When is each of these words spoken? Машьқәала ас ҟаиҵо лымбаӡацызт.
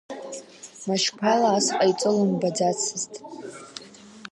Машьқәала 0.87 1.49
ас 1.57 1.67
ҟаиҵо 1.77 2.09
лымбаӡацызт. 2.15 3.13